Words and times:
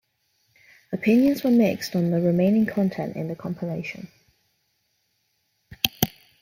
Opinions 0.91 1.43
were 1.43 1.51
mixed 1.51 1.95
on 1.95 2.09
the 2.09 2.19
remaining 2.19 2.65
content 2.65 3.15
in 3.15 3.27
the 3.27 3.35
compilation. 3.35 4.07